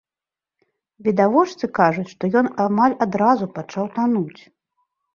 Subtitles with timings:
[1.07, 4.41] Відавочцы кажуць, што ён амаль адразу пачаў тануць.